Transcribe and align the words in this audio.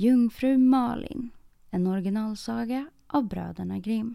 Jungfru 0.00 0.58
Malin, 0.58 1.30
en 1.70 1.86
originalsaga 1.86 2.86
av 3.06 3.28
bröderna 3.28 3.78
Grimm. 3.78 4.14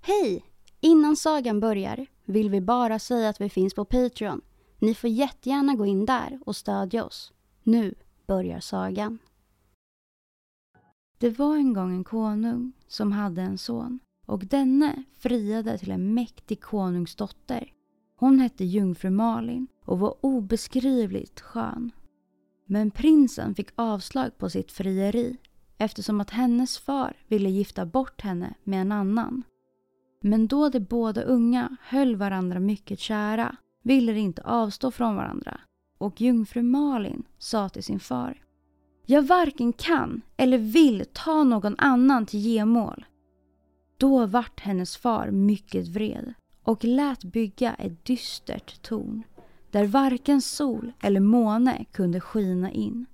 Hej! 0.00 0.44
Innan 0.80 1.16
sagan 1.16 1.60
börjar 1.60 2.06
vill 2.24 2.50
vi 2.50 2.60
bara 2.60 2.98
säga 2.98 3.28
att 3.28 3.40
vi 3.40 3.48
finns 3.48 3.74
på 3.74 3.84
Patreon. 3.84 4.40
Ni 4.78 4.94
får 4.94 5.10
jättegärna 5.10 5.74
gå 5.74 5.86
in 5.86 6.06
där 6.06 6.40
och 6.46 6.56
stödja 6.56 7.04
oss. 7.04 7.32
Nu 7.62 7.94
börjar 8.26 8.60
sagan. 8.60 9.18
Det 11.22 11.38
var 11.38 11.56
en 11.56 11.72
gång 11.72 11.92
en 11.92 12.04
konung 12.04 12.72
som 12.88 13.12
hade 13.12 13.42
en 13.42 13.58
son 13.58 13.98
och 14.26 14.46
denne 14.46 15.02
friade 15.14 15.78
till 15.78 15.90
en 15.90 16.14
mäktig 16.14 16.60
konungsdotter. 16.60 17.72
Hon 18.16 18.38
hette 18.38 18.64
jungfru 18.64 19.10
Malin 19.10 19.66
och 19.84 19.98
var 19.98 20.14
obeskrivligt 20.20 21.40
skön. 21.40 21.90
Men 22.66 22.90
prinsen 22.90 23.54
fick 23.54 23.68
avslag 23.74 24.38
på 24.38 24.50
sitt 24.50 24.72
frieri 24.72 25.36
eftersom 25.78 26.20
att 26.20 26.30
hennes 26.30 26.78
far 26.78 27.16
ville 27.28 27.50
gifta 27.50 27.86
bort 27.86 28.20
henne 28.20 28.54
med 28.64 28.80
en 28.80 28.92
annan. 28.92 29.42
Men 30.20 30.46
då 30.46 30.68
de 30.68 30.80
båda 30.80 31.22
unga 31.22 31.76
höll 31.80 32.16
varandra 32.16 32.60
mycket 32.60 32.98
kära 32.98 33.56
ville 33.82 34.12
de 34.12 34.20
inte 34.20 34.42
avstå 34.42 34.90
från 34.90 35.16
varandra 35.16 35.60
och 35.98 36.20
jungfru 36.20 36.62
Malin 36.62 37.22
sa 37.38 37.68
till 37.68 37.84
sin 37.84 38.00
far 38.00 38.42
jag 39.06 39.22
varken 39.22 39.72
kan 39.72 40.22
eller 40.36 40.58
vill 40.58 41.04
ta 41.12 41.44
någon 41.44 41.74
annan 41.78 42.26
till 42.26 42.40
gemål. 42.40 43.04
Då 43.96 44.26
vart 44.26 44.60
hennes 44.60 44.96
far 44.96 45.30
mycket 45.30 45.88
vred 45.88 46.34
och 46.62 46.84
lät 46.84 47.24
bygga 47.24 47.74
ett 47.74 48.04
dystert 48.04 48.82
torn 48.82 49.22
där 49.70 49.86
varken 49.86 50.42
sol 50.42 50.92
eller 51.00 51.20
måne 51.20 51.84
kunde 51.92 52.20
skina 52.20 52.70
in. 52.70 53.06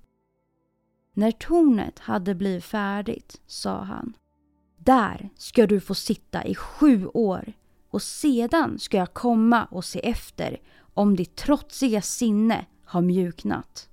När 1.13 1.31
tornet 1.31 1.99
hade 1.99 2.35
blivit 2.35 2.65
färdigt 2.65 3.41
sa 3.47 3.83
han 3.83 4.13
Där 4.77 5.29
ska 5.35 5.67
du 5.67 5.79
få 5.79 5.95
sitta 5.95 6.45
i 6.45 6.55
sju 6.55 7.07
år 7.07 7.53
och 7.89 8.01
sedan 8.01 8.79
ska 8.79 8.97
jag 8.97 9.13
komma 9.13 9.65
och 9.65 9.85
se 9.85 9.99
efter 9.99 10.57
om 10.93 11.15
ditt 11.15 11.35
trotsiga 11.35 12.01
sinne 12.01 12.65
har 12.85 13.01
mjuknat. 13.01 13.88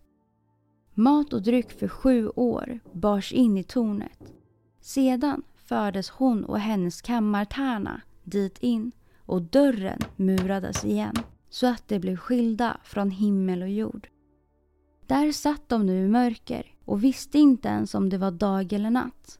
Mat 0.98 1.32
och 1.32 1.42
dryck 1.42 1.72
för 1.72 1.88
sju 1.88 2.28
år 2.28 2.80
bars 2.92 3.32
in 3.32 3.56
i 3.56 3.64
tornet. 3.64 4.32
Sedan 4.80 5.42
fördes 5.54 6.10
hon 6.10 6.44
och 6.44 6.58
hennes 6.58 7.02
kammartärna 7.02 8.00
dit 8.24 8.58
in 8.58 8.92
och 9.18 9.42
dörren 9.42 9.98
murades 10.16 10.84
igen 10.84 11.14
så 11.50 11.66
att 11.66 11.88
de 11.88 11.98
blev 11.98 12.16
skilda 12.16 12.76
från 12.84 13.10
himmel 13.10 13.62
och 13.62 13.68
jord. 13.68 14.08
Där 15.06 15.32
satt 15.32 15.68
de 15.68 15.86
nu 15.86 16.04
i 16.04 16.08
mörker 16.08 16.74
och 16.84 17.04
visste 17.04 17.38
inte 17.38 17.68
ens 17.68 17.94
om 17.94 18.08
det 18.08 18.18
var 18.18 18.30
dag 18.30 18.72
eller 18.72 18.90
natt. 18.90 19.38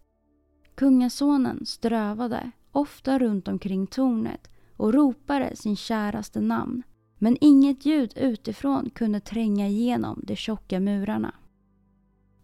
Kungasonen 0.75 1.67
strövade 1.67 2.51
ofta 2.73 3.19
runt 3.19 3.49
omkring 3.49 3.87
tornet 3.87 4.51
och 4.77 4.95
ropade 4.95 5.57
sin 5.57 5.77
käraste 5.77 6.41
namn 6.41 6.83
men 7.19 7.37
inget 7.41 7.87
ljud 7.87 8.13
utifrån 8.17 8.91
kunde 8.91 9.21
tränga 9.21 9.69
igenom 9.69 10.21
de 10.23 10.37
tjocka 10.37 10.81
murarna. 10.81 11.35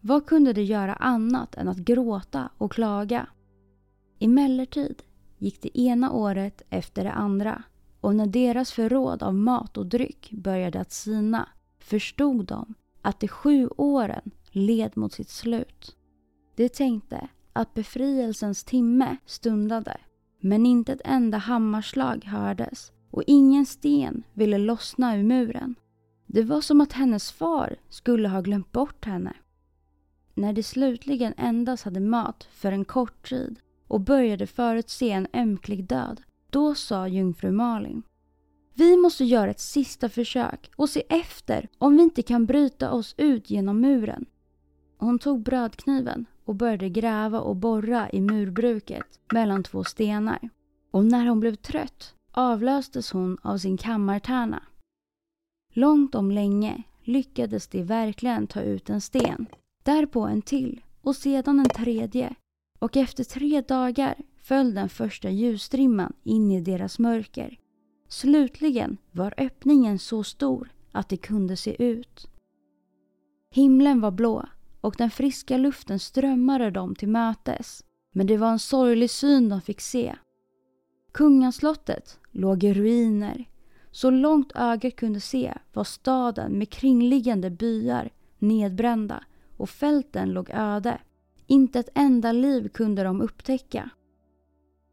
Vad 0.05 0.25
kunde 0.25 0.53
de 0.53 0.63
göra 0.63 0.93
annat 0.93 1.55
än 1.55 1.67
att 1.67 1.77
gråta 1.77 2.49
och 2.57 2.71
klaga? 2.71 3.27
Emellertid 4.19 5.03
gick 5.37 5.61
det 5.61 5.79
ena 5.79 6.11
året 6.11 6.61
efter 6.69 7.03
det 7.03 7.11
andra 7.11 7.63
och 8.01 8.15
när 8.15 8.27
deras 8.27 8.71
förråd 8.71 9.23
av 9.23 9.35
mat 9.35 9.77
och 9.77 9.85
dryck 9.85 10.31
började 10.31 10.79
att 10.79 10.91
sina 10.91 11.49
förstod 11.79 12.45
de 12.45 12.73
att 13.01 13.19
de 13.19 13.27
sju 13.27 13.67
åren 13.77 14.31
led 14.51 14.97
mot 14.97 15.13
sitt 15.13 15.29
slut. 15.29 15.97
De 16.55 16.69
tänkte 16.69 17.27
att 17.53 17.73
befrielsens 17.73 18.63
timme 18.63 19.17
stundade 19.25 19.97
men 20.39 20.65
inte 20.65 20.93
ett 20.93 21.01
enda 21.05 21.37
hammarslag 21.37 22.25
hördes 22.25 22.91
och 23.11 23.23
ingen 23.27 23.65
sten 23.65 24.23
ville 24.33 24.57
lossna 24.57 25.17
ur 25.17 25.23
muren. 25.23 25.75
Det 26.27 26.43
var 26.43 26.61
som 26.61 26.81
att 26.81 26.93
hennes 26.93 27.31
far 27.31 27.75
skulle 27.89 28.29
ha 28.29 28.41
glömt 28.41 28.71
bort 28.71 29.05
henne. 29.05 29.33
När 30.33 30.53
de 30.53 30.63
slutligen 30.63 31.33
endast 31.37 31.83
hade 31.83 31.99
mat 31.99 32.47
för 32.51 32.71
en 32.71 32.85
kort 32.85 33.29
tid 33.29 33.59
och 33.87 34.01
började 34.01 34.47
förutse 34.47 35.11
en 35.11 35.27
ömklig 35.33 35.87
död, 35.87 36.21
då 36.49 36.75
sa 36.75 37.07
jungfru 37.07 37.51
Malin 37.51 38.03
vi 38.75 38.97
måste 38.97 39.23
göra 39.23 39.51
ett 39.51 39.59
sista 39.59 40.09
försök 40.09 40.71
och 40.75 40.89
se 40.89 41.03
efter 41.09 41.69
om 41.77 41.97
vi 41.97 42.03
inte 42.03 42.21
kan 42.21 42.45
bryta 42.45 42.91
oss 42.91 43.15
ut 43.17 43.49
genom 43.49 43.81
muren. 43.81 44.25
Hon 44.97 45.19
tog 45.19 45.43
brödkniven 45.43 46.25
och 46.45 46.55
började 46.55 46.89
gräva 46.89 47.39
och 47.39 47.55
borra 47.55 48.09
i 48.09 48.21
murbruket 48.21 49.19
mellan 49.33 49.63
två 49.63 49.83
stenar. 49.83 50.49
Och 50.91 51.05
när 51.05 51.25
hon 51.25 51.39
blev 51.39 51.55
trött 51.55 52.15
avlöstes 52.31 53.11
hon 53.11 53.37
av 53.41 53.57
sin 53.57 53.77
kammartärna. 53.77 54.63
Långt 55.73 56.15
om 56.15 56.31
länge 56.31 56.83
lyckades 57.03 57.67
de 57.67 57.83
verkligen 57.83 58.47
ta 58.47 58.61
ut 58.61 58.89
en 58.89 59.01
sten 59.01 59.45
därpå 59.83 60.21
en 60.21 60.41
till 60.41 60.81
och 61.01 61.15
sedan 61.15 61.59
en 61.59 61.69
tredje 61.69 62.35
och 62.79 62.97
efter 62.97 63.23
tre 63.23 63.61
dagar 63.61 64.15
föll 64.37 64.73
den 64.73 64.89
första 64.89 65.29
ljusstrimman 65.29 66.13
in 66.23 66.51
i 66.51 66.61
deras 66.61 66.99
mörker. 66.99 67.59
Slutligen 68.07 68.97
var 69.11 69.33
öppningen 69.37 69.99
så 69.99 70.23
stor 70.23 70.69
att 70.91 71.09
de 71.09 71.17
kunde 71.17 71.57
se 71.57 71.83
ut. 71.83 72.29
Himlen 73.51 74.01
var 74.01 74.11
blå 74.11 74.45
och 74.81 74.95
den 74.97 75.09
friska 75.09 75.57
luften 75.57 75.99
strömmade 75.99 76.71
dem 76.71 76.95
till 76.95 77.09
mötes. 77.09 77.83
Men 78.11 78.27
det 78.27 78.37
var 78.37 78.51
en 78.51 78.59
sorglig 78.59 79.09
syn 79.09 79.49
de 79.49 79.61
fick 79.61 79.81
se. 79.81 80.15
Kungaslottet 81.11 82.19
låg 82.31 82.63
i 82.63 82.73
ruiner. 82.73 83.45
Så 83.91 84.09
långt 84.09 84.51
ögat 84.55 84.95
kunde 84.95 85.19
se 85.19 85.53
var 85.73 85.83
staden 85.83 86.57
med 86.57 86.69
kringliggande 86.69 87.49
byar 87.49 88.09
nedbrända 88.39 89.23
och 89.57 89.69
fälten 89.69 90.33
låg 90.33 90.49
öde. 90.53 90.97
Inte 91.47 91.79
ett 91.79 91.89
enda 91.95 92.31
liv 92.31 92.69
kunde 92.69 93.03
de 93.03 93.21
upptäcka. 93.21 93.89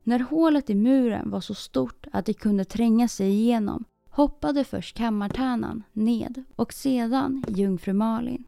När 0.04 0.18
hålet 0.18 0.70
i 0.70 0.74
muren 0.74 1.30
var 1.30 1.40
så 1.40 1.54
stort 1.54 2.06
att 2.12 2.26
de 2.26 2.34
kunde 2.34 2.64
tränga 2.64 3.08
sig 3.08 3.30
igenom 3.30 3.84
hoppade 4.10 4.64
först 4.64 4.96
kammartärnan 4.96 5.82
ned 5.92 6.44
och 6.56 6.72
sedan 6.72 7.44
jungfru 7.48 7.92
Malin. 7.92 8.44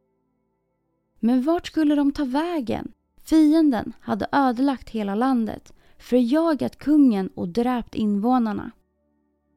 Men 1.20 1.42
vart 1.42 1.66
skulle 1.66 1.94
de 1.94 2.12
ta 2.12 2.24
vägen? 2.24 2.92
Fienden 3.24 3.92
hade 4.00 4.26
ödelagt 4.32 4.90
hela 4.90 5.14
landet, 5.14 5.72
förjagat 5.98 6.78
kungen 6.78 7.28
och 7.34 7.48
dräpt 7.48 7.94
invånarna. 7.94 8.70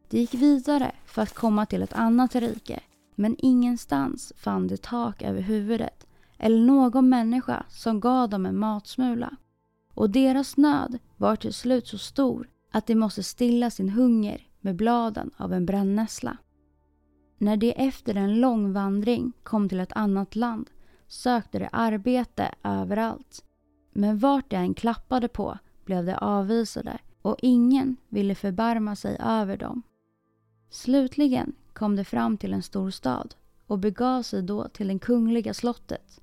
De 0.10 0.20
gick 0.20 0.34
vidare 0.34 0.92
för 1.06 1.22
att 1.22 1.36
komma 1.36 1.66
till 1.66 1.82
ett 1.82 1.94
annat 1.94 2.36
rike, 2.36 2.80
men 3.16 3.36
ingenstans 3.40 4.34
fann 4.38 4.68
de 4.68 4.78
tak 4.78 5.22
över 5.22 5.42
huvudet 5.42 5.95
eller 6.38 6.66
någon 6.66 7.10
människa 7.10 7.66
som 7.70 8.00
gav 8.00 8.30
dem 8.30 8.46
en 8.46 8.58
matsmula. 8.58 9.38
Och 9.94 10.10
deras 10.10 10.58
nöd 10.58 11.00
var 11.18 11.36
till 11.36 11.54
slut 11.54 11.88
så 11.88 11.98
stor 11.98 12.50
att 12.72 12.88
de 12.88 12.96
måste 12.96 13.24
stilla 13.24 13.70
sin 13.70 13.90
hunger 13.90 14.48
med 14.60 14.76
bladen 14.76 15.32
av 15.38 15.54
en 15.54 15.66
brännässla. 15.66 16.38
När 17.38 17.58
de 17.58 17.72
efter 17.72 18.16
en 18.16 18.42
lång 18.42 18.74
vandring 18.74 19.34
kom 19.44 19.70
till 19.70 19.80
ett 19.80 19.94
annat 19.94 20.36
land 20.36 20.70
sökte 21.08 21.60
de 21.60 21.70
arbete 21.72 22.52
överallt. 22.64 23.46
Men 23.94 24.18
vart 24.20 24.50
de 24.50 24.56
än 24.56 24.74
klappade 24.74 25.28
på 25.28 25.58
blev 25.86 26.06
de 26.06 26.14
avvisade 26.14 27.00
och 27.22 27.38
ingen 27.42 27.98
ville 28.10 28.36
förbarma 28.36 28.96
sig 28.96 29.18
över 29.20 29.58
dem. 29.58 29.82
Slutligen 30.70 31.56
kom 31.74 31.96
de 31.96 32.06
fram 32.06 32.38
till 32.38 32.54
en 32.54 32.64
stor 32.64 32.90
stad 32.90 33.36
och 33.68 33.80
begav 33.80 34.22
sig 34.22 34.42
då 34.42 34.68
till 34.68 34.88
det 34.88 35.00
kungliga 35.00 35.54
slottet. 35.54 36.22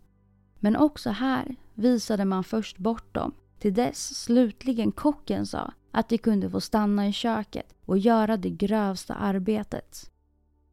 Men 0.64 0.76
också 0.76 1.10
här 1.10 1.56
visade 1.74 2.24
man 2.24 2.44
först 2.44 2.78
bort 2.78 3.14
dem 3.14 3.32
till 3.58 3.74
dess 3.74 4.14
slutligen 4.24 4.92
kocken 4.92 5.46
sa 5.46 5.72
att 5.90 6.08
de 6.08 6.18
kunde 6.18 6.50
få 6.50 6.60
stanna 6.60 7.08
i 7.08 7.12
köket 7.12 7.74
och 7.84 7.98
göra 7.98 8.36
det 8.36 8.50
grövsta 8.50 9.14
arbetet. 9.14 10.10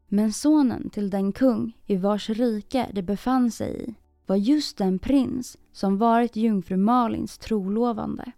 Men 0.07 0.33
sonen 0.33 0.89
till 0.89 1.09
den 1.09 1.31
kung 1.31 1.77
i 1.85 1.95
vars 1.95 2.29
rike 2.29 2.89
de 2.93 3.01
befann 3.01 3.51
sig 3.51 3.89
i 3.89 3.95
var 4.25 4.35
just 4.35 4.77
den 4.77 4.99
prins 4.99 5.57
som 5.71 5.97
varit 5.97 6.35
jungfru 6.35 6.77
Malins 6.77 7.37
trolovande. 7.37 8.31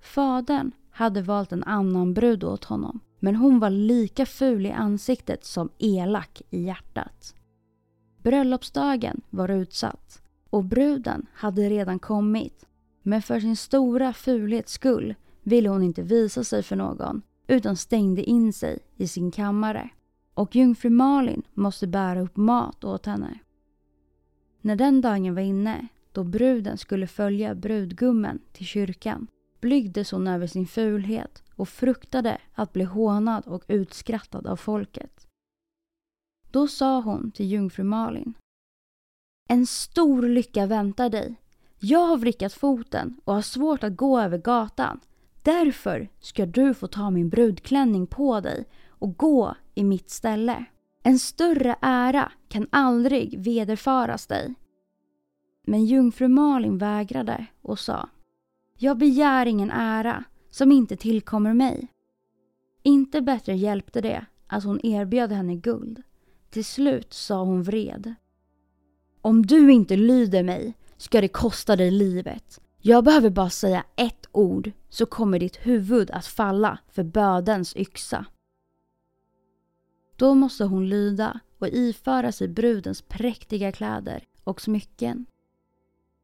Fadern 0.00 0.72
hade 0.90 1.22
valt 1.22 1.52
en 1.52 1.64
annan 1.64 2.14
brud 2.14 2.44
åt 2.44 2.64
honom 2.64 3.00
men 3.18 3.36
hon 3.36 3.58
var 3.58 3.70
lika 3.70 4.26
ful 4.26 4.66
i 4.66 4.70
ansiktet 4.70 5.44
som 5.44 5.70
elak 5.78 6.42
i 6.50 6.62
hjärtat. 6.62 7.34
Bröllopsdagen 8.22 9.20
var 9.30 9.48
utsatt 9.48 10.21
och 10.52 10.64
bruden 10.64 11.26
hade 11.34 11.70
redan 11.70 11.98
kommit 11.98 12.66
men 13.02 13.22
för 13.22 13.40
sin 13.40 13.56
stora 13.56 14.12
fulhets 14.12 14.72
skull 14.72 15.14
ville 15.42 15.68
hon 15.68 15.82
inte 15.82 16.02
visa 16.02 16.44
sig 16.44 16.62
för 16.62 16.76
någon 16.76 17.22
utan 17.46 17.76
stängde 17.76 18.22
in 18.22 18.52
sig 18.52 18.78
i 18.96 19.08
sin 19.08 19.30
kammare. 19.30 19.90
Och 20.34 20.56
jungfru 20.56 20.90
Malin 20.90 21.42
måste 21.54 21.86
bära 21.86 22.20
upp 22.20 22.36
mat 22.36 22.84
åt 22.84 23.06
henne. 23.06 23.38
När 24.60 24.76
den 24.76 25.00
dagen 25.00 25.34
var 25.34 25.42
inne, 25.42 25.88
då 26.12 26.24
bruden 26.24 26.78
skulle 26.78 27.06
följa 27.06 27.54
brudgummen 27.54 28.40
till 28.52 28.66
kyrkan, 28.66 29.26
blygdes 29.60 30.10
hon 30.10 30.26
över 30.26 30.46
sin 30.46 30.66
fulhet 30.66 31.42
och 31.56 31.68
fruktade 31.68 32.38
att 32.54 32.72
bli 32.72 32.84
hånad 32.84 33.46
och 33.46 33.64
utskrattad 33.68 34.46
av 34.46 34.56
folket. 34.56 35.26
Då 36.50 36.68
sa 36.68 37.00
hon 37.00 37.30
till 37.30 37.46
jungfru 37.46 37.84
Malin. 37.84 38.34
En 39.52 39.66
stor 39.66 40.22
lycka 40.22 40.66
väntar 40.66 41.10
dig. 41.10 41.40
Jag 41.78 42.06
har 42.06 42.16
vrickat 42.16 42.52
foten 42.52 43.20
och 43.24 43.34
har 43.34 43.42
svårt 43.42 43.84
att 43.84 43.96
gå 43.96 44.20
över 44.20 44.38
gatan. 44.38 45.00
Därför 45.42 46.08
ska 46.20 46.46
du 46.46 46.74
få 46.74 46.86
ta 46.86 47.10
min 47.10 47.28
brudklänning 47.28 48.06
på 48.06 48.40
dig 48.40 48.64
och 48.88 49.16
gå 49.16 49.54
i 49.74 49.84
mitt 49.84 50.10
ställe. 50.10 50.64
En 51.02 51.18
större 51.18 51.76
ära 51.80 52.32
kan 52.48 52.66
aldrig 52.70 53.38
vederfaras 53.38 54.26
dig. 54.26 54.54
Men 55.66 55.84
jungfru 55.84 56.28
Malin 56.28 56.78
vägrade 56.78 57.46
och 57.62 57.78
sa 57.78 58.08
Jag 58.78 58.98
begär 58.98 59.46
ingen 59.46 59.70
ära 59.70 60.24
som 60.50 60.72
inte 60.72 60.96
tillkommer 60.96 61.54
mig. 61.54 61.88
Inte 62.82 63.20
bättre 63.20 63.56
hjälpte 63.56 64.00
det 64.00 64.26
att 64.46 64.64
hon 64.64 64.86
erbjöd 64.86 65.32
henne 65.32 65.54
guld. 65.54 66.02
Till 66.50 66.64
slut 66.64 67.12
sa 67.12 67.44
hon 67.44 67.62
vred. 67.62 68.14
Om 69.24 69.46
du 69.46 69.72
inte 69.72 69.96
lyder 69.96 70.42
mig 70.42 70.74
ska 70.96 71.20
det 71.20 71.28
kosta 71.28 71.76
dig 71.76 71.90
livet. 71.90 72.60
Jag 72.78 73.04
behöver 73.04 73.30
bara 73.30 73.50
säga 73.50 73.84
ett 73.96 74.26
ord 74.32 74.70
så 74.88 75.06
kommer 75.06 75.38
ditt 75.38 75.56
huvud 75.56 76.10
att 76.10 76.26
falla 76.26 76.78
för 76.88 77.02
bödens 77.02 77.76
yxa. 77.76 78.26
Då 80.16 80.34
måste 80.34 80.64
hon 80.64 80.88
lyda 80.88 81.40
och 81.58 81.68
iföra 81.68 82.32
sig 82.32 82.48
brudens 82.48 83.02
präktiga 83.02 83.72
kläder 83.72 84.24
och 84.44 84.60
smycken. 84.60 85.26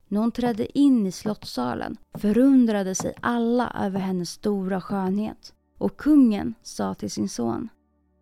När 0.09 0.21
hon 0.21 0.33
trädde 0.33 0.79
in 0.79 1.06
i 1.06 1.12
slottssalen 1.12 1.97
förundrade 2.15 2.95
sig 2.95 3.15
alla 3.21 3.73
över 3.85 4.00
hennes 4.00 4.31
stora 4.31 4.81
skönhet 4.81 5.55
och 5.79 5.97
kungen 5.97 6.55
sa 6.62 6.95
till 6.95 7.11
sin 7.11 7.29
son 7.29 7.69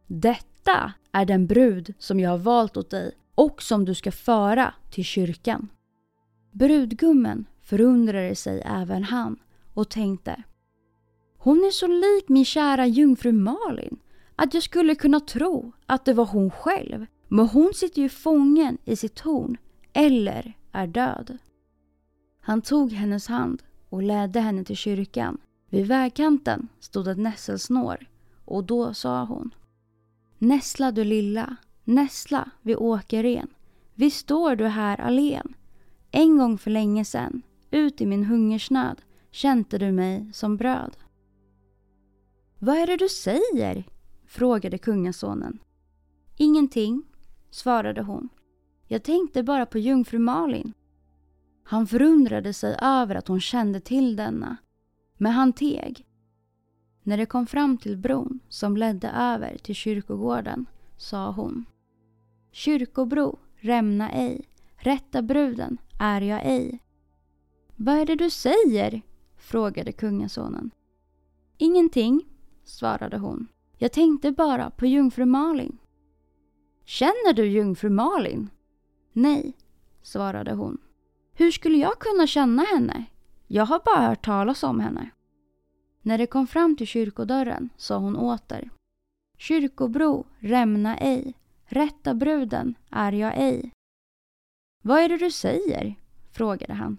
Detta 0.06 0.92
är 1.12 1.24
den 1.24 1.46
brud 1.46 1.94
som 1.98 2.20
jag 2.20 2.30
har 2.30 2.38
valt 2.38 2.76
åt 2.76 2.90
dig 2.90 3.12
och 3.36 3.62
som 3.62 3.84
du 3.84 3.94
ska 3.94 4.12
föra 4.12 4.74
till 4.90 5.04
kyrkan. 5.04 5.68
Brudgummen 6.52 7.44
förundrade 7.62 8.34
sig 8.34 8.62
även 8.66 9.04
han 9.04 9.38
och 9.74 9.88
tänkte 9.88 10.42
Hon 11.38 11.58
är 11.58 11.70
så 11.70 11.86
lik 11.86 12.28
min 12.28 12.44
kära 12.44 12.86
jungfru 12.86 13.32
Malin 13.32 13.98
att 14.36 14.54
jag 14.54 14.62
skulle 14.62 14.94
kunna 14.94 15.20
tro 15.20 15.72
att 15.86 16.04
det 16.04 16.14
var 16.14 16.24
hon 16.24 16.50
själv. 16.50 17.06
Men 17.28 17.46
hon 17.46 17.74
sitter 17.74 18.02
ju 18.02 18.08
fången 18.08 18.78
i 18.84 18.96
sitt 18.96 19.14
torn 19.14 19.56
eller 19.92 20.52
är 20.72 20.86
död. 20.86 21.38
Han 22.40 22.62
tog 22.62 22.92
hennes 22.92 23.26
hand 23.26 23.62
och 23.88 24.02
ledde 24.02 24.40
henne 24.40 24.64
till 24.64 24.76
kyrkan. 24.76 25.38
Vid 25.70 25.86
vägkanten 25.86 26.68
stod 26.80 27.08
ett 27.08 27.18
nässelsnår 27.18 28.06
och 28.44 28.64
då 28.64 28.94
sa 28.94 29.24
hon 29.24 29.54
Nässla 30.38 30.92
du 30.92 31.04
lilla, 31.04 31.56
nässla 31.86 32.50
vid 32.62 32.76
åkerren. 32.76 33.48
Visst 33.94 34.18
står 34.18 34.56
du 34.56 34.66
här 34.66 35.00
allen. 35.00 35.54
En 36.10 36.38
gång 36.38 36.58
för 36.58 36.70
länge 36.70 37.04
sen, 37.04 37.42
ut 37.70 38.00
i 38.00 38.06
min 38.06 38.24
hungersnöd, 38.24 39.02
kände 39.30 39.78
du 39.78 39.92
mig 39.92 40.30
som 40.32 40.56
bröd. 40.56 40.96
Vad 42.58 42.76
är 42.76 42.86
det 42.86 42.96
du 42.96 43.08
säger? 43.08 43.84
frågade 44.26 44.78
kungasonen. 44.78 45.58
Ingenting, 46.36 47.02
svarade 47.50 48.02
hon. 48.02 48.28
Jag 48.86 49.02
tänkte 49.02 49.42
bara 49.42 49.66
på 49.66 49.78
jungfru 49.78 50.18
Malin. 50.18 50.72
Han 51.64 51.86
förundrade 51.86 52.52
sig 52.52 52.76
över 52.82 53.14
att 53.14 53.28
hon 53.28 53.40
kände 53.40 53.80
till 53.80 54.16
denna, 54.16 54.56
men 55.16 55.32
han 55.32 55.52
teg. 55.52 56.06
När 57.02 57.16
de 57.16 57.26
kom 57.26 57.46
fram 57.46 57.78
till 57.78 57.96
bron 57.96 58.40
som 58.48 58.76
ledde 58.76 59.10
över 59.10 59.58
till 59.58 59.74
kyrkogården 59.74 60.66
sa 60.96 61.30
hon 61.30 61.64
Kyrkobro, 62.56 63.38
rämna 63.56 64.10
ej, 64.10 64.48
rätta 64.76 65.22
bruden 65.22 65.78
är 65.98 66.20
jag 66.20 66.40
ej. 66.44 66.82
Vad 67.76 67.98
är 67.98 68.06
det 68.06 68.14
du 68.14 68.30
säger? 68.30 69.02
frågade 69.36 69.92
kungasonen. 69.92 70.70
Ingenting, 71.58 72.26
svarade 72.64 73.18
hon. 73.18 73.46
Jag 73.78 73.92
tänkte 73.92 74.32
bara 74.32 74.70
på 74.70 74.86
jungfru 74.86 75.24
Malin. 75.24 75.78
Känner 76.84 77.32
du 77.32 77.46
jungfru 77.46 77.90
Malin? 77.90 78.50
Nej, 79.12 79.56
svarade 80.02 80.52
hon. 80.52 80.78
Hur 81.34 81.50
skulle 81.50 81.78
jag 81.78 81.98
kunna 81.98 82.26
känna 82.26 82.62
henne? 82.62 83.04
Jag 83.46 83.66
har 83.66 83.82
bara 83.84 84.08
hört 84.08 84.24
talas 84.24 84.62
om 84.62 84.80
henne. 84.80 85.10
När 86.02 86.18
de 86.18 86.26
kom 86.26 86.46
fram 86.46 86.76
till 86.76 86.86
kyrkodörren 86.86 87.68
sa 87.76 87.98
hon 87.98 88.16
åter. 88.16 88.70
Kyrkobro, 89.38 90.26
rämna 90.38 90.98
ej. 90.98 91.34
Rätta 91.68 92.14
bruden 92.14 92.74
är 92.90 93.12
jag 93.12 93.32
ej. 93.36 93.72
Vad 94.82 95.00
är 95.00 95.08
det 95.08 95.16
du 95.16 95.30
säger? 95.30 95.94
frågade 96.30 96.74
han. 96.74 96.98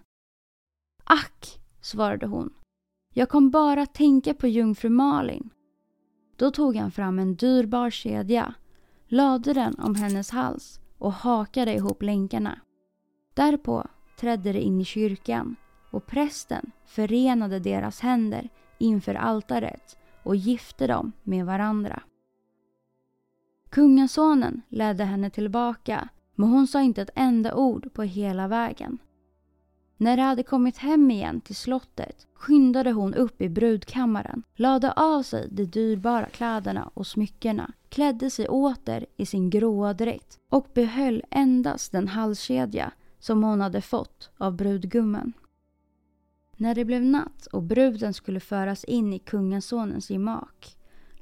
Ack, 1.03 1.59
svarade 1.81 2.27
hon. 2.27 2.53
Jag 3.13 3.29
kom 3.29 3.49
bara 3.49 3.81
att 3.81 3.93
tänka 3.93 4.33
på 4.33 4.47
jungfru 4.47 4.89
Malin. 4.89 5.49
Då 6.35 6.51
tog 6.51 6.75
han 6.75 6.91
fram 6.91 7.19
en 7.19 7.35
dyrbar 7.35 7.89
kedja, 7.89 8.53
lade 9.07 9.53
den 9.53 9.79
om 9.79 9.95
hennes 9.95 10.31
hals 10.31 10.79
och 10.97 11.13
hakade 11.13 11.73
ihop 11.73 12.01
länkarna. 12.01 12.61
Därpå 13.33 13.87
trädde 14.19 14.53
de 14.53 14.59
in 14.59 14.81
i 14.81 14.85
kyrkan 14.85 15.55
och 15.91 16.05
prästen 16.05 16.71
förenade 16.85 17.59
deras 17.59 17.99
händer 17.99 18.49
inför 18.77 19.15
altaret 19.15 19.97
och 20.23 20.35
gifte 20.35 20.87
dem 20.87 21.11
med 21.23 21.45
varandra. 21.45 22.03
Kungasonen 23.69 24.61
ledde 24.69 25.03
henne 25.03 25.29
tillbaka 25.29 26.09
Men 26.35 26.49
hon 26.49 26.67
sa 26.67 26.81
inte 26.81 27.01
ett 27.01 27.09
enda 27.15 27.55
ord 27.55 27.93
på 27.93 28.03
hela 28.03 28.47
vägen. 28.47 28.97
När 29.97 30.17
de 30.17 30.23
hade 30.23 30.43
kommit 30.43 30.77
hem 30.77 31.11
igen 31.11 31.41
till 31.41 31.55
slottet 31.55 32.27
skyndade 32.33 32.91
hon 32.91 33.13
upp 33.13 33.41
i 33.41 33.49
brudkammaren, 33.49 34.43
lade 34.55 34.91
av 34.91 35.23
sig 35.23 35.47
de 35.51 35.65
dyrbara 35.65 36.25
kläderna 36.25 36.91
och 36.93 37.07
smyckena, 37.07 37.73
klädde 37.89 38.29
sig 38.29 38.47
åter 38.47 39.05
i 39.17 39.25
sin 39.25 39.49
gråa 39.49 39.93
dräkt 39.93 40.37
och 40.49 40.67
behöll 40.73 41.23
endast 41.31 41.91
den 41.91 42.07
halskedja 42.07 42.91
som 43.19 43.43
hon 43.43 43.61
hade 43.61 43.81
fått 43.81 44.29
av 44.37 44.55
brudgummen. 44.55 45.33
När 46.57 46.75
det 46.75 46.85
blev 46.85 47.01
natt 47.01 47.45
och 47.45 47.63
bruden 47.63 48.13
skulle 48.13 48.39
föras 48.39 48.83
in 48.83 49.13
i 49.13 49.19
kungasonens 49.19 50.09
gemak 50.09 50.76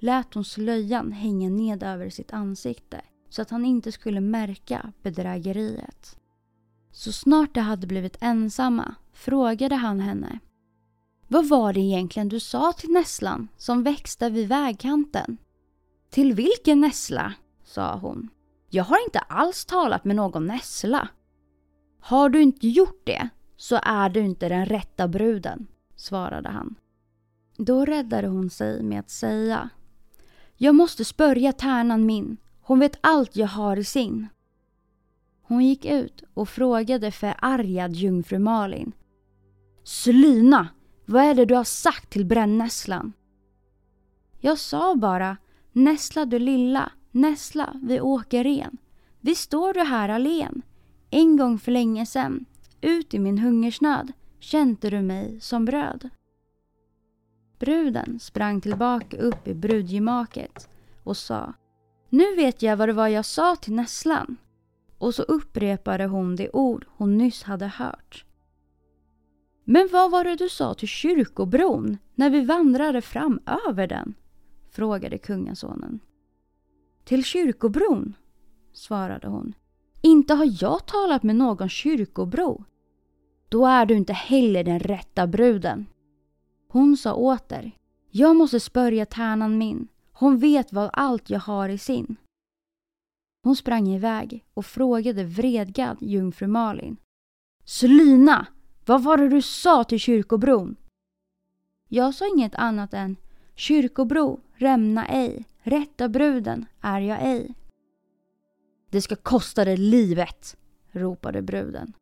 lät 0.05 0.33
hon 0.33 0.45
slöjan 0.45 1.11
hänga 1.11 1.49
ned 1.49 1.83
över 1.83 2.09
sitt 2.09 2.33
ansikte 2.33 3.01
så 3.29 3.41
att 3.41 3.49
han 3.49 3.65
inte 3.65 3.91
skulle 3.91 4.21
märka 4.21 4.93
bedrägeriet. 5.01 6.17
Så 6.91 7.11
snart 7.11 7.53
de 7.53 7.59
hade 7.59 7.87
blivit 7.87 8.17
ensamma 8.21 8.95
frågade 9.13 9.75
han 9.75 9.99
henne. 9.99 10.39
Vad 11.27 11.49
var 11.49 11.73
det 11.73 11.79
egentligen 11.79 12.29
du 12.29 12.39
sa 12.39 12.73
till 12.73 12.89
nässlan 12.89 13.47
som 13.57 13.83
växte 13.83 14.29
vid 14.29 14.47
vägkanten? 14.47 15.37
Till 16.09 16.33
vilken 16.33 16.81
nässla? 16.81 17.33
sa 17.63 17.97
hon. 17.97 18.29
Jag 18.69 18.83
har 18.83 19.03
inte 19.05 19.19
alls 19.19 19.65
talat 19.65 20.05
med 20.05 20.15
någon 20.15 20.45
nässla. 20.45 21.07
Har 21.99 22.29
du 22.29 22.41
inte 22.41 22.67
gjort 22.67 23.01
det 23.05 23.29
så 23.57 23.79
är 23.83 24.09
du 24.09 24.19
inte 24.19 24.49
den 24.49 24.65
rätta 24.65 25.07
bruden, 25.07 25.67
svarade 25.95 26.49
han. 26.49 26.75
Då 27.57 27.85
räddade 27.85 28.27
hon 28.27 28.49
sig 28.49 28.83
med 28.83 28.99
att 28.99 29.09
säga 29.09 29.69
jag 30.57 30.75
måste 30.75 31.05
spörja 31.05 31.53
tärnan 31.53 32.05
min. 32.05 32.37
Hon 32.61 32.79
vet 32.79 32.99
allt 33.01 33.35
jag 33.35 33.47
har 33.47 33.77
i 33.77 33.83
sin. 33.83 34.27
Hon 35.41 35.65
gick 35.65 35.85
ut 35.85 36.23
och 36.33 36.49
frågade 36.49 37.11
förargad 37.11 37.95
jungfru 37.95 38.39
Malin. 38.39 38.91
Slyna! 39.83 40.67
Vad 41.05 41.23
är 41.23 41.35
det 41.35 41.45
du 41.45 41.55
har 41.55 41.63
sagt 41.63 42.09
till 42.09 42.25
brännässlan? 42.25 43.13
Jag 44.39 44.59
sa 44.59 44.95
bara 44.95 45.37
Nässla 45.77 46.25
du 46.25 46.39
lilla, 46.39 46.91
nässla 47.11 47.79
vi 47.83 48.01
åker 48.01 48.43
ren. 48.43 48.77
Visst 49.21 49.41
står 49.41 49.73
du 49.73 49.79
här 49.79 50.09
allen. 50.09 50.61
En 51.09 51.37
gång 51.37 51.59
för 51.59 51.71
länge 51.71 52.05
sen, 52.05 52.45
ut 52.81 53.13
i 53.13 53.19
min 53.19 53.37
hungersnöd, 53.37 54.11
kände 54.39 54.89
du 54.89 55.01
mig 55.01 55.41
som 55.41 55.65
bröd. 55.65 56.09
Bruden 57.65 58.19
sprang 58.19 58.61
tillbaka 58.61 59.17
upp 59.17 59.47
i 59.47 59.53
brudgemaket 59.53 60.69
och 61.03 61.17
sa 61.17 61.53
Nu 62.09 62.35
vet 62.35 62.61
jag 62.61 62.77
vad 62.77 62.89
det 62.89 62.93
var 62.93 63.07
jag 63.07 63.25
sa 63.25 63.55
till 63.55 63.73
nässlan 63.73 64.37
och 64.97 65.15
så 65.15 65.23
upprepade 65.23 66.05
hon 66.05 66.35
de 66.35 66.49
ord 66.53 66.85
hon 66.89 67.17
nyss 67.17 67.43
hade 67.43 67.67
hört. 67.67 68.25
Men 69.63 69.89
vad 69.91 70.11
var 70.11 70.23
det 70.23 70.35
du 70.35 70.49
sa 70.49 70.73
till 70.73 70.87
kyrkobron 70.87 71.97
när 72.15 72.29
vi 72.29 72.45
vandrade 72.45 73.01
fram 73.01 73.39
över 73.67 73.87
den? 73.87 74.13
frågade 74.71 75.17
kungasonen. 75.17 75.99
Till 77.03 77.23
kyrkobron, 77.23 78.13
svarade 78.73 79.27
hon. 79.27 79.53
Inte 80.01 80.33
har 80.33 80.63
jag 80.63 80.85
talat 80.85 81.23
med 81.23 81.35
någon 81.35 81.69
kyrkobro. 81.69 82.63
Då 83.49 83.65
är 83.65 83.85
du 83.85 83.95
inte 83.95 84.13
heller 84.13 84.63
den 84.63 84.79
rätta 84.79 85.27
bruden. 85.27 85.85
Hon 86.75 86.97
sa 86.97 87.13
åter. 87.13 87.71
Jag 88.09 88.35
måste 88.35 88.59
spörja 88.59 89.05
tärnan 89.05 89.57
min. 89.57 89.87
Hon 90.11 90.37
vet 90.37 90.73
vad 90.73 90.89
allt 90.93 91.29
jag 91.29 91.39
har 91.39 91.69
i 91.69 91.77
sin. 91.77 92.15
Hon 93.43 93.55
sprang 93.55 93.87
iväg 93.87 94.45
och 94.53 94.65
frågade 94.65 95.23
vredgad 95.23 95.97
jungfru 96.01 96.47
Malin. 96.47 96.97
Slyna! 97.65 98.47
Vad 98.85 99.03
var 99.03 99.17
det 99.17 99.29
du 99.29 99.41
sa 99.41 99.83
till 99.83 99.99
kyrkobron? 99.99 100.75
Jag 101.87 102.15
sa 102.15 102.27
inget 102.27 102.55
annat 102.55 102.93
än 102.93 103.15
Kyrkobro, 103.55 104.39
rämna 104.53 105.07
ej, 105.07 105.45
rätta 105.63 106.09
bruden 106.09 106.65
är 106.81 106.99
jag 106.99 107.19
ej. 107.21 107.55
Det 108.89 109.01
ska 109.01 109.15
kosta 109.15 109.65
dig 109.65 109.77
livet, 109.77 110.57
ropade 110.91 111.41
bruden. 111.41 111.93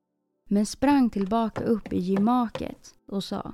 Men 0.49 0.65
sprang 0.65 1.09
tillbaka 1.09 1.63
upp 1.63 1.93
i 1.93 1.99
gemaket 1.99 2.95
och 3.07 3.23
sa 3.23 3.53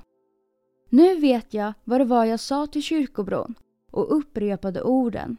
nu 0.90 1.20
vet 1.20 1.54
jag 1.54 1.72
vad 1.84 2.00
det 2.00 2.04
var 2.04 2.24
jag 2.24 2.40
sa 2.40 2.66
till 2.66 2.82
kyrkobron 2.82 3.54
och 3.90 4.16
upprepade 4.16 4.82
orden 4.82 5.36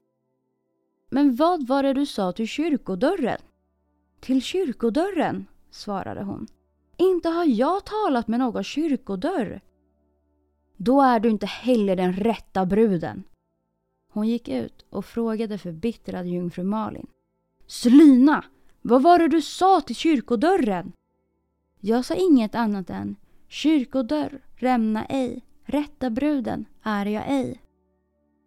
men 1.14 1.36
vad 1.36 1.68
var 1.68 1.84
det 1.84 1.94
du 1.94 2.06
sa 2.06 2.32
till 2.32 2.48
kyrkodörren? 2.48 3.38
Till 4.20 4.42
kyrkodörren, 4.42 5.46
svarade 5.72 6.24
hon. 6.24 6.48
Inte 6.98 7.30
har 7.30 7.46
jag 7.46 7.86
talat 7.86 8.28
med 8.28 8.40
någon 8.40 8.64
kyrkodörr. 8.64 9.62
Då 10.78 11.02
är 11.02 11.20
du 11.20 11.30
inte 11.30 11.46
heller 11.46 11.96
den 11.96 12.14
rätta 12.14 12.66
bruden. 12.66 13.24
Hon 14.12 14.28
gick 14.28 14.48
ut 14.48 14.86
och 14.90 15.06
frågade 15.06 15.58
förbittrad 15.58 16.28
jungfru 16.28 16.64
Malin. 16.64 17.08
Slyna! 17.68 18.46
Vad 18.82 19.04
var 19.04 19.20
det 19.20 19.28
du 19.28 19.42
sa 19.42 19.82
till 19.82 19.96
kyrkodörren? 19.96 20.92
Jag 21.80 22.06
sa 22.06 22.14
inget 22.14 22.56
annat 22.56 22.90
än 22.90 23.16
Kyrkodörr, 23.48 24.42
rämna 24.62 25.06
ej, 25.06 25.46
rätta 25.66 26.10
bruden 26.10 26.66
är 26.84 27.06
jag 27.06 27.24
ej. 27.28 27.62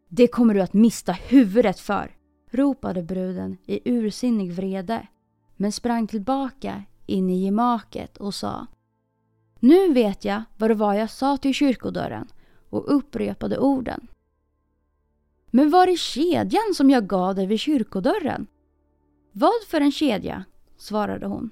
Det 0.08 0.26
kommer 0.26 0.54
du 0.54 0.60
att 0.60 0.72
mista 0.72 1.12
huvudet 1.12 1.80
för, 1.80 2.16
ropade 2.50 3.02
bruden 3.02 3.56
i 3.66 3.90
ursinnig 3.90 4.52
vrede 4.52 5.06
men 5.56 5.72
sprang 5.72 6.06
tillbaka 6.06 6.82
in 7.06 7.30
i 7.30 7.44
gemaket 7.44 8.16
och 8.16 8.34
sa 8.34 8.66
Nu 9.60 9.92
vet 9.92 10.24
jag 10.24 10.42
vad 10.56 10.70
det 10.70 10.74
var 10.74 10.94
jag 10.94 11.10
sa 11.10 11.36
till 11.36 11.54
kyrkodörren 11.54 12.28
och 12.70 12.96
upprepade 12.96 13.58
orden. 13.58 14.06
Men 15.50 15.70
var 15.70 15.86
är 15.86 15.96
kedjan 15.96 16.74
som 16.74 16.90
jag 16.90 17.06
gav 17.06 17.34
dig 17.34 17.46
vid 17.46 17.60
kyrkodörren? 17.60 18.46
Vad 19.32 19.62
för 19.68 19.80
en 19.80 19.92
kedja? 19.92 20.44
svarade 20.76 21.26
hon. 21.26 21.50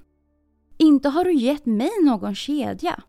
Inte 0.76 1.09
har 1.09 1.25
du 1.25 1.35
gett 1.35 1.66
mig 1.66 1.90
någon 2.04 2.35
kedja. 2.35 3.02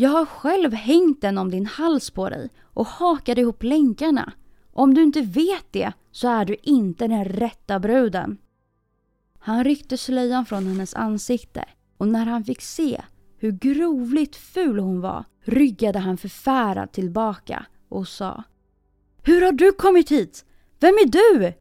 Jag 0.00 0.10
har 0.10 0.26
själv 0.26 0.72
hängt 0.72 1.20
den 1.20 1.38
om 1.38 1.50
din 1.50 1.66
hals 1.66 2.10
på 2.10 2.28
dig 2.28 2.50
och 2.60 2.86
hakat 2.86 3.38
ihop 3.38 3.62
länkarna. 3.62 4.32
Om 4.72 4.94
du 4.94 5.02
inte 5.02 5.20
vet 5.20 5.66
det 5.70 5.92
så 6.10 6.28
är 6.28 6.44
du 6.44 6.56
inte 6.62 7.08
den 7.08 7.24
rätta 7.24 7.78
bruden. 7.78 8.38
Han 9.38 9.64
ryckte 9.64 9.98
slöjan 9.98 10.46
från 10.46 10.66
hennes 10.66 10.94
ansikte 10.94 11.64
och 11.96 12.08
när 12.08 12.26
han 12.26 12.44
fick 12.44 12.60
se 12.60 13.02
hur 13.38 13.52
grovligt 13.52 14.36
ful 14.36 14.78
hon 14.78 15.00
var 15.00 15.24
ryggade 15.44 15.98
han 15.98 16.16
förfärad 16.16 16.92
tillbaka 16.92 17.66
och 17.88 18.08
sa 18.08 18.42
Hur 19.22 19.42
har 19.42 19.52
du 19.52 19.72
kommit 19.72 20.10
hit? 20.10 20.44
Vem 20.80 20.94
är 20.94 21.06
du? 21.06 21.52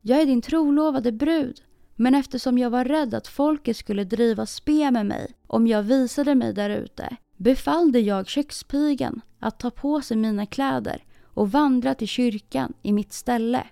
Jag 0.00 0.20
är 0.20 0.26
din 0.26 0.42
trolovade 0.42 1.12
brud 1.12 1.62
men 1.96 2.14
eftersom 2.14 2.58
jag 2.58 2.70
var 2.70 2.84
rädd 2.84 3.14
att 3.14 3.28
folket 3.28 3.76
skulle 3.76 4.04
driva 4.04 4.46
spe 4.46 4.90
med 4.90 5.06
mig 5.06 5.32
om 5.46 5.66
jag 5.66 5.82
visade 5.82 6.34
mig 6.34 6.54
där 6.54 6.70
ute 6.70 7.16
befallde 7.40 8.00
jag 8.00 8.26
kökspigan 8.26 9.20
att 9.38 9.58
ta 9.58 9.70
på 9.70 10.00
sig 10.00 10.16
mina 10.16 10.46
kläder 10.46 11.04
och 11.24 11.50
vandra 11.50 11.94
till 11.94 12.08
kyrkan 12.08 12.72
i 12.82 12.92
mitt 12.92 13.12
ställe. 13.12 13.66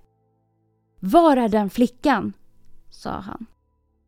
Var 1.00 1.36
är 1.36 1.48
den 1.48 1.70
flickan? 1.70 2.32
sa 2.90 3.10
han. 3.10 3.46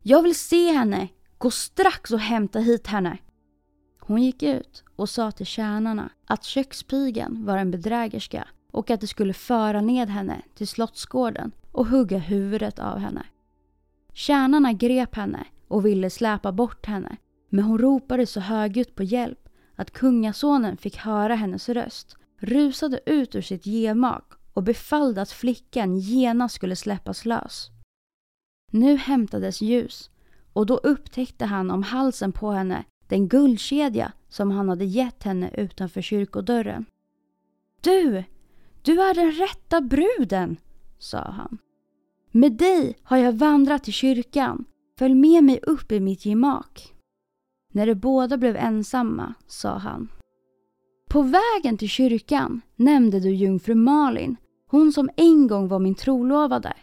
Jag 0.02 0.22
vill 0.22 0.34
se 0.34 0.72
henne. 0.72 1.08
Gå 1.38 1.50
strax 1.50 2.10
och 2.10 2.20
hämta 2.20 2.58
hit 2.58 2.86
henne. 2.86 3.18
Hon 4.00 4.22
gick 4.22 4.42
ut 4.42 4.84
och 4.96 5.08
sa 5.08 5.30
till 5.30 5.46
tjänarna 5.46 6.10
att 6.26 6.44
kökspigan 6.44 7.44
var 7.44 7.56
en 7.56 7.70
bedrägerska 7.70 8.48
och 8.72 8.90
att 8.90 9.00
de 9.00 9.06
skulle 9.06 9.32
föra 9.32 9.80
ned 9.80 10.08
henne 10.08 10.42
till 10.54 10.68
slottsgården 10.68 11.52
och 11.72 11.86
hugga 11.86 12.18
huvudet 12.18 12.78
av 12.78 12.98
henne. 12.98 13.26
Tjänarna 14.12 14.72
grep 14.72 15.14
henne 15.14 15.46
och 15.68 15.86
ville 15.86 16.10
släpa 16.10 16.52
bort 16.52 16.86
henne 16.86 17.16
men 17.48 17.64
hon 17.64 17.78
ropade 17.78 18.26
så 18.26 18.40
högljutt 18.40 18.94
på 18.94 19.02
hjälp 19.02 19.49
att 19.80 19.90
kungasonen 19.90 20.76
fick 20.76 20.96
höra 20.96 21.34
hennes 21.34 21.68
röst 21.68 22.16
rusade 22.38 23.00
ut 23.06 23.34
ur 23.34 23.42
sitt 23.42 23.66
gemak 23.66 24.32
och 24.52 24.62
befallde 24.62 25.22
att 25.22 25.30
flickan 25.30 25.98
genast 25.98 26.54
skulle 26.54 26.76
släppas 26.76 27.24
lös. 27.24 27.70
Nu 28.70 28.96
hämtades 28.96 29.60
ljus 29.60 30.10
och 30.52 30.66
då 30.66 30.76
upptäckte 30.76 31.44
han 31.44 31.70
om 31.70 31.82
halsen 31.82 32.32
på 32.32 32.50
henne 32.50 32.84
den 33.08 33.28
guldkedja 33.28 34.12
som 34.28 34.50
han 34.50 34.68
hade 34.68 34.84
gett 34.84 35.22
henne 35.22 35.50
utanför 35.54 36.02
kyrkodörren. 36.02 36.86
Du! 37.80 38.24
Du 38.82 39.00
är 39.02 39.14
den 39.14 39.32
rätta 39.32 39.80
bruden, 39.80 40.56
sa 40.98 41.30
han. 41.30 41.58
Med 42.30 42.52
dig 42.52 42.96
har 43.02 43.16
jag 43.16 43.32
vandrat 43.32 43.84
till 43.84 43.92
kyrkan. 43.92 44.64
Följ 44.98 45.14
med 45.14 45.44
mig 45.44 45.60
upp 45.62 45.92
i 45.92 46.00
mitt 46.00 46.26
gemak. 46.26 46.94
När 47.72 47.86
de 47.86 47.94
båda 47.94 48.36
blev 48.36 48.56
ensamma 48.56 49.34
sa 49.46 49.78
han. 49.78 50.08
På 51.08 51.22
vägen 51.22 51.78
till 51.78 51.88
kyrkan 51.88 52.60
nämnde 52.76 53.20
du 53.20 53.30
jungfru 53.30 53.74
Malin, 53.74 54.36
hon 54.66 54.92
som 54.92 55.10
en 55.16 55.46
gång 55.46 55.68
var 55.68 55.78
min 55.78 55.94
trolovade. 55.94 56.76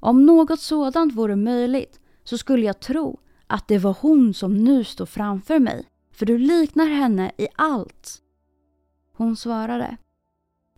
Om 0.00 0.26
något 0.26 0.60
sådant 0.60 1.14
vore 1.14 1.36
möjligt 1.36 2.00
så 2.24 2.38
skulle 2.38 2.66
jag 2.66 2.80
tro 2.80 3.18
att 3.46 3.68
det 3.68 3.78
var 3.78 3.96
hon 4.00 4.34
som 4.34 4.64
nu 4.64 4.84
stod 4.84 5.08
framför 5.08 5.58
mig. 5.58 5.88
För 6.12 6.26
du 6.26 6.38
liknar 6.38 6.86
henne 6.86 7.32
i 7.38 7.48
allt. 7.56 8.22
Hon 9.16 9.36
svarade. 9.36 9.96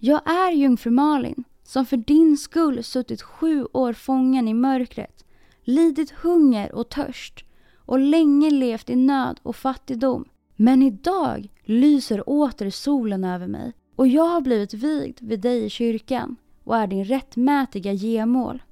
Jag 0.00 0.30
är 0.30 0.52
jungfru 0.52 0.90
Malin 0.90 1.44
som 1.62 1.86
för 1.86 1.96
din 1.96 2.36
skull 2.36 2.84
suttit 2.84 3.22
sju 3.22 3.66
år 3.72 3.92
fången 3.92 4.48
i 4.48 4.54
mörkret, 4.54 5.24
lidit 5.64 6.10
hunger 6.10 6.74
och 6.74 6.88
törst 6.88 7.45
och 7.86 7.98
länge 7.98 8.50
levt 8.50 8.90
i 8.90 8.96
nöd 8.96 9.40
och 9.42 9.56
fattigdom. 9.56 10.24
Men 10.56 10.82
idag 10.82 11.48
lyser 11.64 12.28
åter 12.28 12.70
solen 12.70 13.24
över 13.24 13.46
mig 13.46 13.72
och 13.96 14.08
jag 14.08 14.26
har 14.26 14.40
blivit 14.40 14.74
vigd 14.74 15.18
vid 15.22 15.40
dig 15.40 15.64
i 15.64 15.70
kyrkan 15.70 16.36
och 16.64 16.76
är 16.76 16.86
din 16.86 17.04
rättmätiga 17.04 17.92
gemål. 17.92 18.62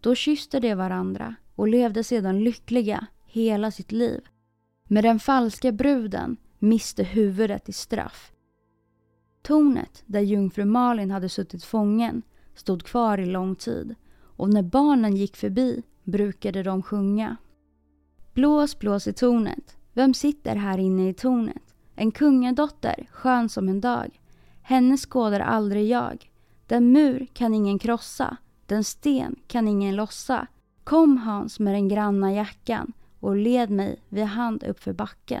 Då 0.00 0.14
kysste 0.14 0.60
de 0.60 0.74
varandra 0.74 1.34
och 1.54 1.68
levde 1.68 2.04
sedan 2.04 2.44
lyckliga 2.44 3.06
hela 3.26 3.70
sitt 3.70 3.92
liv. 3.92 4.20
Men 4.88 5.02
den 5.02 5.18
falska 5.18 5.72
bruden 5.72 6.36
miste 6.58 7.02
huvudet 7.02 7.68
i 7.68 7.72
straff. 7.72 8.32
Tornet 9.42 10.02
där 10.06 10.20
jungfru 10.20 10.64
Malin 10.64 11.10
hade 11.10 11.28
suttit 11.28 11.64
fången 11.64 12.22
stod 12.54 12.82
kvar 12.82 13.18
i 13.18 13.26
lång 13.26 13.56
tid 13.56 13.94
och 14.36 14.48
när 14.48 14.62
barnen 14.62 15.16
gick 15.16 15.36
förbi 15.36 15.82
brukade 16.04 16.62
de 16.62 16.82
sjunga. 16.82 17.36
Blås, 18.34 18.78
blås 18.78 19.08
i 19.08 19.12
tornet. 19.12 19.76
Vem 19.92 20.14
sitter 20.14 20.56
här 20.56 20.78
inne 20.78 21.08
i 21.08 21.14
tornet? 21.14 21.74
En 21.94 22.10
kungadotter, 22.12 23.06
skön 23.12 23.48
som 23.48 23.68
en 23.68 23.80
dag. 23.80 24.20
Henne 24.62 24.96
skådar 24.96 25.40
aldrig 25.40 25.88
jag. 25.88 26.30
Den 26.66 26.92
mur 26.92 27.26
kan 27.32 27.54
ingen 27.54 27.78
krossa, 27.78 28.36
den 28.66 28.84
sten 28.84 29.36
kan 29.46 29.68
ingen 29.68 29.96
lossa. 29.96 30.46
Kom 30.84 31.16
Hans 31.16 31.60
med 31.60 31.74
den 31.74 31.88
granna 31.88 32.32
jackan 32.32 32.92
och 33.20 33.36
led 33.36 33.70
mig 33.70 34.02
vid 34.08 34.24
hand 34.24 34.62
uppför 34.64 34.92
backen. 34.92 35.40